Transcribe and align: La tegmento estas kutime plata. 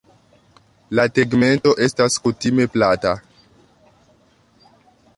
La 0.99 1.05
tegmento 1.17 1.75
estas 1.87 2.17
kutime 2.25 2.67
plata. 2.79 3.15